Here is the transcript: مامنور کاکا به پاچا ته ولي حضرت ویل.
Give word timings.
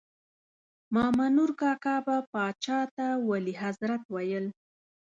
مامنور 0.93 1.49
کاکا 1.61 1.95
به 2.05 2.17
پاچا 2.31 2.79
ته 2.95 3.07
ولي 3.29 3.53
حضرت 3.63 4.01
ویل. 4.13 4.45